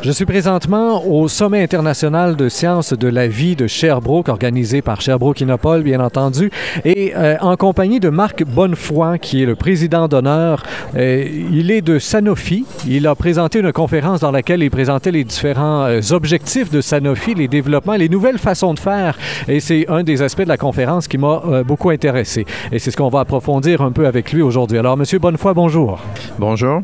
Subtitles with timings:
[0.00, 5.00] Je suis présentement au Sommet international de sciences de la vie de Sherbrooke, organisé par
[5.00, 6.50] Sherbrooke Innopol, bien entendu,
[6.84, 10.64] et euh, en compagnie de Marc Bonnefoy, qui est le président d'honneur.
[10.96, 12.64] Euh, il est de Sanofi.
[12.88, 17.34] Il a présenté une conférence dans laquelle il présentait les différents euh, objectifs de Sanofi,
[17.34, 19.16] les développements, les nouvelles façons de faire.
[19.46, 22.44] Et c'est un des aspects de la conférence qui m'a beaucoup intéressé.
[22.72, 24.78] Et c'est ce qu'on va approfondir un peu avec lui aujourd'hui.
[24.78, 26.00] Alors, Monsieur Bonnefoy, bonjour.
[26.38, 26.80] Bonjour.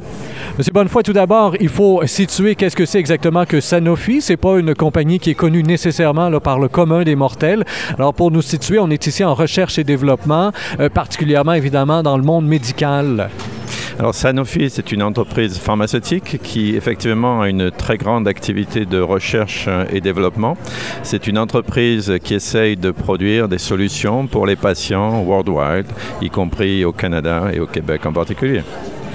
[0.56, 4.20] Monsieur Bonnefoy, tout d'abord, il faut situer qu'est-ce que c'est exactement que Sanofi.
[4.20, 7.64] C'est pas une compagnie qui est connue nécessairement par le commun des mortels.
[7.98, 12.16] Alors, pour nous situer, on est ici en recherche et développement, euh, particulièrement évidemment dans
[12.16, 13.30] le monde médical.
[13.98, 19.64] Alors Sanofi, c'est une entreprise pharmaceutique qui effectivement a une très grande activité de recherche
[19.67, 20.56] euh, et développement.
[21.03, 25.86] C'est une entreprise qui essaye de produire des solutions pour les patients worldwide,
[26.22, 28.62] y compris au Canada et au Québec en particulier.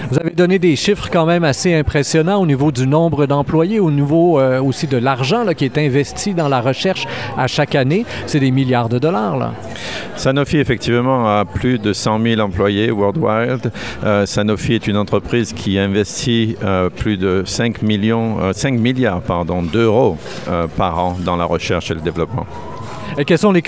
[0.09, 3.91] Vous avez donné des chiffres quand même assez impressionnants au niveau du nombre d'employés, au
[3.91, 7.05] niveau euh, aussi de l'argent qui est investi dans la recherche
[7.37, 8.05] à chaque année.
[8.27, 9.37] C'est des milliards de dollars.
[9.37, 9.53] Là.
[10.15, 13.71] Sanofi, effectivement, a plus de 100 000 employés worldwide.
[14.03, 19.21] Euh, Sanofi est une entreprise qui investit euh, plus de 5, millions, euh, 5 milliards
[19.71, 20.17] d'euros
[20.77, 22.45] par an dans la recherche et le développement.
[23.17, 23.61] Et quels sont les,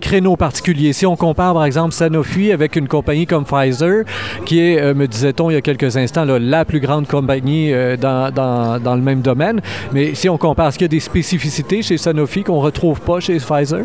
[0.00, 0.92] créneaux particuliers?
[0.92, 4.04] Si on compare, par exemple, Sanofi avec une compagnie comme Pfizer,
[4.44, 7.96] qui est, euh, me disait-on il y a quelques instants, la plus grande compagnie euh,
[7.96, 9.60] dans, le même domaine,
[9.92, 13.00] mais si on compare, est-ce qu'il y a des spécificités chez Sanofi qu'on ne retrouve
[13.00, 13.84] pas chez Pfizer?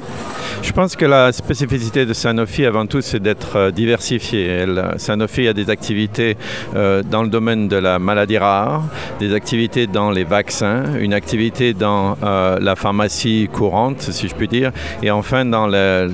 [0.62, 4.48] Je pense que la spécificité de Sanofi, avant tout, c'est d'être euh, diversifiée.
[4.50, 6.38] Euh, Sanofi a des activités
[6.76, 8.84] euh, dans le domaine de la maladie rare,
[9.20, 14.48] des activités dans les vaccins, une activité dans euh, la pharmacie courante, si je puis
[14.48, 16.08] dire, et enfin dans la,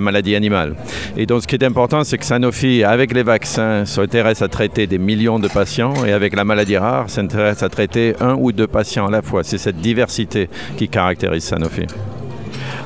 [0.00, 0.74] maladie animale.
[1.16, 4.86] Et donc, ce qui est important, c'est que Sanofi, avec les vaccins, s'intéresse à traiter
[4.86, 8.66] des millions de patients, et avec la maladie rare, s'intéresse à traiter un ou deux
[8.66, 9.42] patients à la fois.
[9.42, 11.86] C'est cette diversité qui caractérise Sanofi.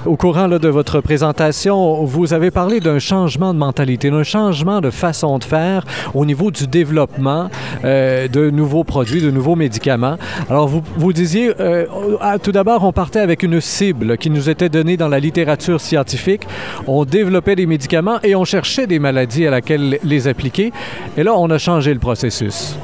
[0.06, 4.80] Au courant là, de votre présentation, vous avez parlé d'un changement de mentalité, d'un changement
[4.80, 5.84] de façon de faire
[6.14, 7.50] au niveau du développement
[7.84, 10.16] euh, de nouveaux produits, de nouveaux médicaments.
[10.48, 11.84] Alors, vous, vous disiez, euh,
[12.22, 15.80] ah, tout d'abord, on partait avec une cible qui nous était donnée dans la littérature
[15.82, 16.46] scientifique.
[16.86, 20.72] On développait des médicaments et on cherchait des maladies à laquelle les appliquer.
[21.18, 22.74] Et là, on a changé le processus.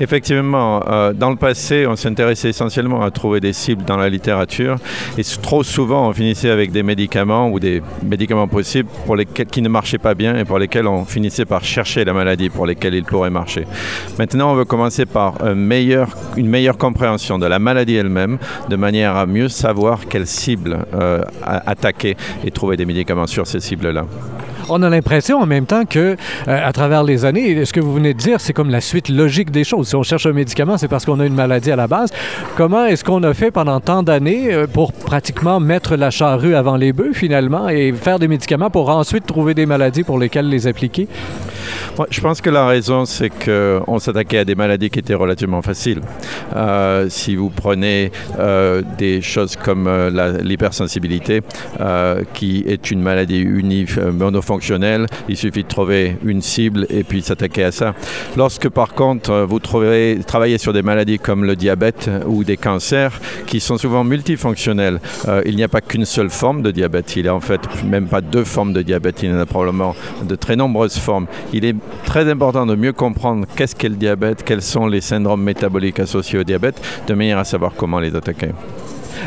[0.00, 4.76] Effectivement, euh, dans le passé, on s'intéressait essentiellement à trouver des cibles dans la littérature
[5.18, 9.60] et trop souvent, on finissait avec des médicaments ou des médicaments possibles pour lesquels, qui
[9.60, 12.94] ne marchaient pas bien et pour lesquels on finissait par chercher la maladie pour lesquelles
[12.94, 13.66] ils pourraient marcher.
[14.18, 18.38] Maintenant, on veut commencer par une meilleure compréhension de la maladie elle-même,
[18.68, 23.60] de manière à mieux savoir quelles cibles euh, attaquer et trouver des médicaments sur ces
[23.60, 24.06] cibles-là.
[24.72, 26.16] On a l'impression en même temps que, euh,
[26.46, 29.50] à travers les années, ce que vous venez de dire, c'est comme la suite logique
[29.50, 29.88] des choses.
[29.88, 32.10] Si on cherche un médicament, c'est parce qu'on a une maladie à la base.
[32.56, 36.76] Comment est-ce qu'on a fait pendant tant d'années euh, pour pratiquement mettre la charrue avant
[36.76, 40.68] les bœufs, finalement, et faire des médicaments pour ensuite trouver des maladies pour lesquelles les
[40.68, 41.08] appliquer?
[42.10, 46.00] Je pense que la raison, c'est qu'on s'attaquait à des maladies qui étaient relativement faciles.
[46.56, 48.10] Euh, si vous prenez
[48.96, 49.88] des choses comme
[50.42, 51.42] l'hypersensibilité,
[52.32, 54.12] qui est une maladie unif, euh,
[55.28, 57.94] il suffit de trouver une cible et puis s'attaquer à ça.
[58.36, 63.20] Lorsque par contre euh, vous travaillez sur des maladies comme le diabète ou des cancers,
[63.46, 67.24] qui sont souvent multifonctionnels, euh, il n'y a pas qu'une seule forme de diabète, il
[67.24, 69.94] y a en fait même pas deux formes de diabète, il y en a probablement
[70.22, 71.26] de très nombreuses formes.
[71.52, 75.42] Il est très important de mieux comprendre qu'est-ce qu'est le diabète, quels sont les syndromes
[75.42, 78.50] métaboliques associés au diabète, de manière à savoir comment les attaquer.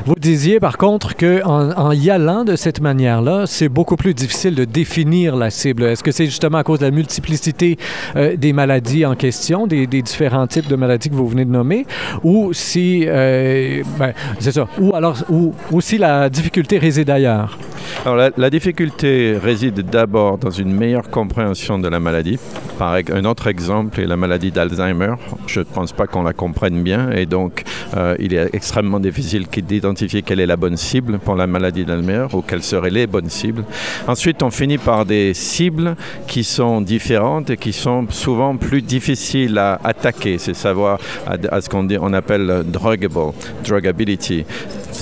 [0.06, 4.56] Vous disiez par contre qu'en en y allant de cette manière-là, c'est beaucoup plus difficile
[4.56, 5.84] de définir la cible.
[5.84, 7.78] Est-ce que c'est justement à cause de la multiplicité
[8.16, 11.86] euh, des maladies en question, des, différents types de maladies que vous venez de nommer,
[12.24, 17.58] ou si, euh, ben, c'est ça, ou alors, ou, ou si la difficulté réside ailleurs?
[18.06, 22.40] Alors la, difficulté réside d'abord dans une meilleure compréhension de la maladie.
[22.80, 25.14] Un autre exemple est la maladie d'Alzheimer.
[25.48, 27.64] Je ne pense pas qu'on la comprenne bien et donc
[27.96, 31.84] euh, il est extrêmement difficile qui- d'identifier quelle est la bonne cible pour la maladie
[31.84, 33.66] d'Alzheimer ou quelles seraient les bonnes cibles.
[34.08, 35.96] Ensuite, on finit par des cibles
[36.26, 40.38] qui sont différentes et qui sont souvent plus difficiles à attaquer.
[40.38, 43.34] C'est savoir à, à ce qu'on on appelle druggable,
[43.66, 44.46] drugability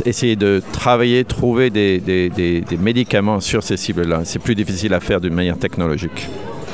[0.05, 4.21] essayer de travailler, trouver des, des- des- des médicaments sur ces cibles-là.
[4.23, 6.27] C'est plus difficile à faire d'une manière technologique.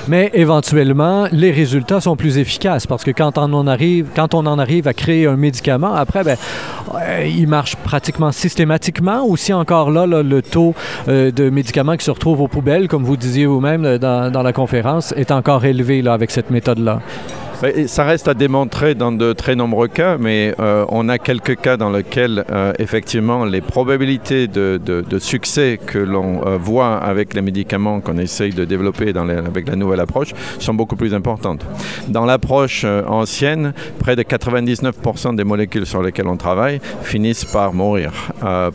[0.08, 4.46] Mais éventuellement, les résultats sont plus efficaces parce que quand on en arrive, quand on
[4.46, 6.38] en arrive à créer un médicament, après, ben,
[6.96, 9.26] euh, il marche pratiquement systématiquement.
[9.28, 10.74] Ou si encore là, là, le taux
[11.08, 14.44] euh, de médicaments qui se retrouvent aux poubelles, comme vous disiez vous-même euh, dans, dans
[14.44, 17.02] la conférence, est encore élevé là, avec cette méthode-là?
[17.88, 21.76] Ça reste à démontrer dans de très nombreux cas, mais euh, on a quelques cas
[21.76, 28.00] dans lesquels euh, effectivement les probabilités de, succès que l'on euh, voit avec les médicaments
[28.00, 31.66] qu'on essaye de développer avec la nouvelle approche sont beaucoup plus importantes.
[32.10, 38.12] Dans l'approche ancienne, près de 99% des molécules sur lesquelles on travaille finissent par mourir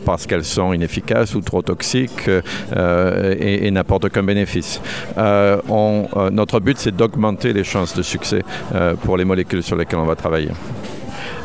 [0.05, 2.29] parce qu'elles sont inefficaces ou trop toxiques
[2.75, 4.81] et, n'apportent aucun bénéfice.
[5.17, 8.43] notre but, c'est d'augmenter les chances de succès
[9.03, 10.49] pour les molécules sur lesquelles on va travailler.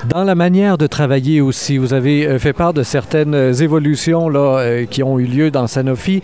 [0.06, 4.28] Dans la manière de travailler aussi, vous avez euh, fait part de certaines euh, évolutions
[4.28, 6.22] là, euh, qui ont eu lieu dans Sanofi.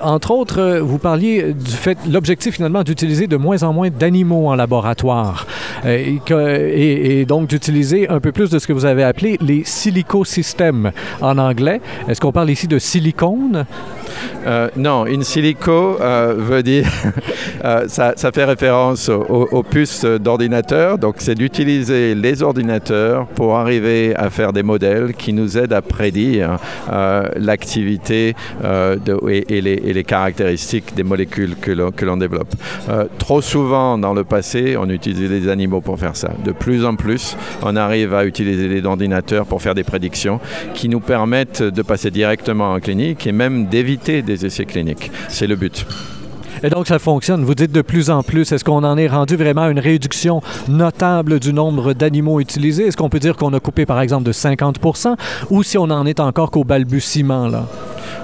[0.00, 4.54] entre autres, vous parliez du fait, l'objectif finalement d'utiliser de moins en moins d'animaux en
[4.54, 5.46] laboratoire
[5.86, 10.92] et, et, donc d'utiliser un peu plus de ce que vous avez appelé les silicosystèmes
[11.20, 11.80] en anglais.
[12.08, 13.66] Est-ce qu'on parle ici de silicone?
[14.76, 16.86] Non, in silico veut dire,
[17.86, 24.30] ça, ça, fait référence aux, puces d'ordinateur, donc c'est d'utiliser les ordinateurs pour arriver à
[24.30, 26.58] faire des modèles qui nous aident à prédire
[26.90, 28.96] euh, l'activité euh,
[29.28, 32.52] et, les, caractéristiques des molécules que l'on développe.
[32.88, 36.30] Euh, trop souvent dans le passé, on utilisait des animaux pour faire ça.
[36.44, 40.40] De plus en plus, on arrive à utiliser des ordinateurs pour faire des prédictions
[40.74, 44.01] qui nous permettent de passer directement en clinique et même d'éviter
[45.28, 45.86] C'est le but.
[46.64, 47.44] Et donc, ça fonctionne.
[47.44, 48.52] Vous dites de plus en plus.
[48.52, 52.86] Est-ce qu'on en est rendu vraiment à une réduction notable du nombre d'animaux utilisés?
[52.86, 55.16] Est-ce qu'on peut dire qu'on a coupé, par exemple, de 50%
[55.50, 57.66] ou si on en est encore qu'au balbutiement, là?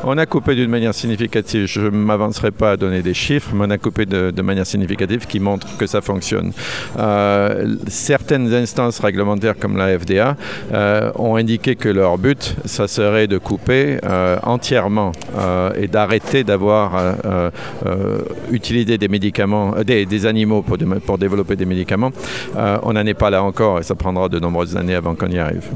[0.05, 1.67] On a coupé d'une manière significative.
[1.67, 5.27] Je ne m'avancerai pas à donner des chiffres, mais on a coupé de, manière significative
[5.27, 6.53] qui montre que ça fonctionne.
[6.99, 10.37] Euh, certaines instances réglementaires comme la FDA
[10.73, 15.13] euh, ont indiqué que leur but, ça serait de couper euh, entièrement
[15.77, 16.93] et d'arrêter d'avoir
[18.51, 22.13] utilisé des médicaments, des, animaux pour, pour, développer des médicaments.
[22.83, 25.39] on n'en est pas là encore et ça prendra de nombreuses années avant qu'on y
[25.39, 25.69] arrive.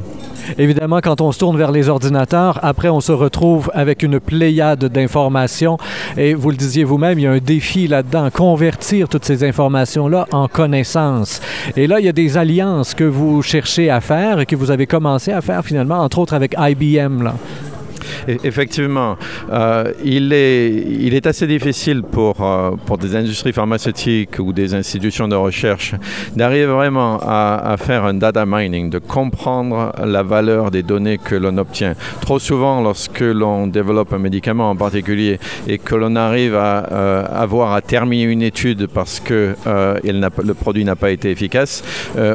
[0.59, 4.85] Évidemment, quand on se tourne vers les ordinateurs, après, on se retrouve avec une pléiade
[4.85, 5.79] d'informations.
[6.17, 10.27] Et vous le disiez vous-même, il y a un défi là-dedans, convertir toutes ces informations-là
[10.33, 11.41] en connaissances.
[11.77, 14.71] Et là, il y a des alliances que vous cherchez à faire et que vous
[14.71, 17.33] avez commencé à faire finalement, entre autres avec IBM.
[18.29, 19.17] Effectivement,
[19.51, 25.37] euh, il, est, assez difficile pour, euh, pour des industries pharmaceutiques ou des institutions de
[25.37, 25.95] recherche
[26.37, 31.57] d'arriver vraiment à, faire un data mining, de comprendre la valeur des données que l'on
[31.59, 31.95] obtient.
[32.21, 35.39] Trop souvent, lorsque l'on développe un médicament en particulier
[35.69, 40.85] et que l'on arrive à euh, avoir à terminer une étude parce que le produit
[40.85, 41.83] n'a pas été efficace,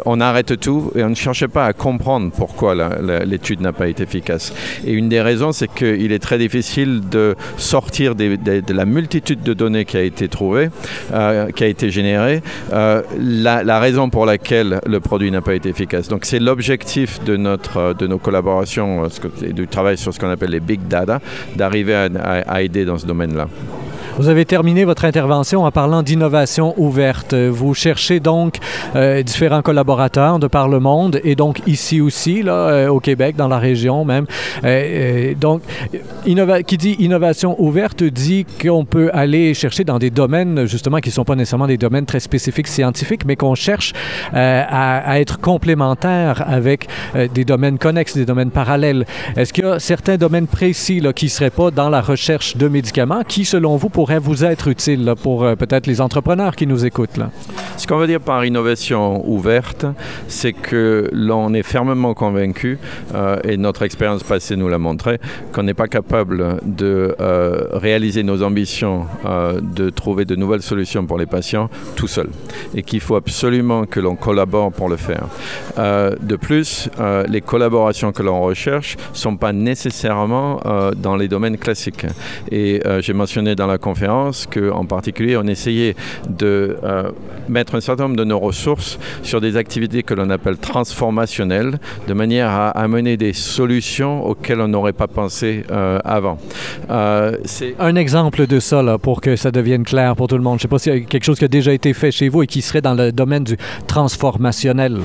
[0.05, 2.75] on arrête tout et on ne cherche pas à comprendre pourquoi
[3.25, 4.53] l'étude n'a pas été efficace.
[4.85, 9.53] Et une des raisons, c'est qu'il est très difficile de sortir de la multitude de
[9.53, 10.69] données qui a été trouvée,
[11.13, 12.41] euh, qui a été générée,
[12.73, 16.07] euh, la, raison pour laquelle le produit n'a pas été efficace.
[16.07, 20.51] Donc c'est l'objectif de, notre, de nos collaborations euh, du travail sur ce qu'on appelle
[20.51, 21.19] les big data,
[21.55, 23.47] d'arriver à aider dans ce domaine-là.
[24.17, 27.35] Vous avez terminé votre intervention en parlant d'innovation ouverte.
[27.35, 28.57] Vous cherchez donc
[28.95, 33.35] euh, différents collaborateurs de par le monde et donc ici aussi, là, euh, au Québec,
[33.35, 34.25] dans la région même.
[34.63, 35.61] Euh, donc,
[36.65, 41.13] qui dit innovation ouverte dit qu'on peut aller chercher dans des domaines, justement, qui ne
[41.13, 43.93] sont pas nécessairement des domaines très spécifiques scientifiques, mais qu'on cherche
[44.33, 46.87] à, être complémentaires avec
[47.33, 49.05] des domaines connexes, des domaines parallèles.
[49.35, 52.67] Est-ce qu'il y a certains domaines précis qui ne seraient pas dans la recherche de
[52.67, 56.65] médicaments qui, selon vous, pour pourrait vous être utile pour euh, peut-être les entrepreneurs qui
[56.65, 57.17] nous écoutent?
[57.17, 57.29] Là?
[57.75, 59.85] Ce qu'on veut dire par innovation ouverte,
[60.29, 62.79] c'est que l'on est fermement convaincu,
[63.13, 65.19] euh, et notre expérience passée nous l'a montré,
[65.51, 69.07] qu'on n'est pas capable de euh, réaliser nos ambitions,
[69.61, 72.29] de trouver de nouvelles solutions pour les patients tout seul,
[72.75, 75.25] et qu'il faut absolument que l'on collabore pour le faire.
[75.77, 76.89] de plus,
[77.27, 80.61] les collaborations que l'on recherche ne sont pas nécessairement
[80.95, 82.05] dans les domaines classiques.
[82.51, 83.96] Et j'ai mentionné dans la conférence
[84.51, 85.95] qu'en particulier, on essayait
[86.29, 87.11] de euh,
[87.47, 92.13] mettre un certain nombre de nos ressources sur des activités que l'on appelle transformationnelles, de
[92.13, 96.37] manière à amener des solutions auxquelles on n'aurait pas pensé euh, avant.
[96.89, 100.59] Euh, c'est un exemple de ça, pour que ça devienne clair pour tout le monde.
[100.59, 102.43] Je ne sais pas s'il y quelque chose qui a déjà été fait chez vous
[102.43, 104.99] et qui serait dans le domaine du transformationnel.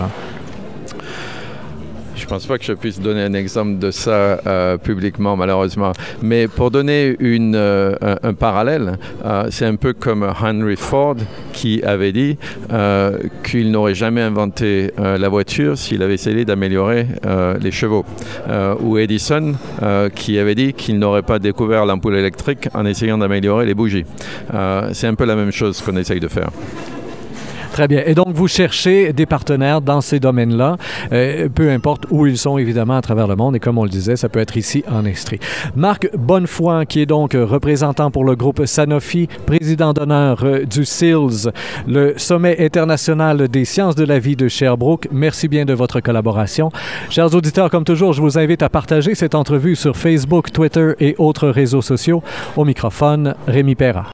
[2.22, 5.90] Je ne pense pas que je puisse donner un exemple de ça euh, publiquement, malheureusement.
[6.22, 11.16] Mais pour donner euh, un, parallèle, euh, c'est un peu comme Henry Ford
[11.52, 12.38] qui avait dit
[13.42, 17.06] qu'il n'aurait jamais inventé la voiture s'il avait essayé d'améliorer
[17.60, 18.04] les chevaux.
[18.80, 19.54] ou Edison
[20.14, 24.06] qui avait dit qu'il n'aurait pas découvert l'ampoule électrique en essayant d'améliorer les bougies.
[24.92, 26.50] c'est un peu la même chose qu'on essaye de faire.
[27.72, 28.02] Très bien.
[28.04, 30.76] Et donc, vous cherchez des partenaires dans ces domaines-là,
[31.10, 33.56] euh, peu importe où ils sont, évidemment, à travers le monde.
[33.56, 35.38] Et comme on le disait, ça peut être ici en Estrie.
[35.74, 41.50] Marc Bonnefoy, qui est donc représentant pour le groupe Sanofi, président d'honneur euh, du SILS,
[41.88, 45.08] le Sommet international des sciences de la vie de Sherbrooke.
[45.10, 46.70] Merci bien de votre collaboration.
[47.08, 51.14] Chers auditeurs, comme toujours, je vous invite à partager cette entrevue sur Facebook, Twitter et
[51.16, 52.22] autres réseaux sociaux.
[52.54, 54.04] Au microphone, Rémi Perra.